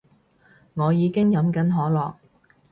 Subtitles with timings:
[0.73, 2.15] 我已經飲緊可樂